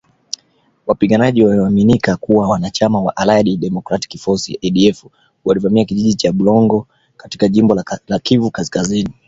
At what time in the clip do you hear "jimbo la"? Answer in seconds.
7.47-8.19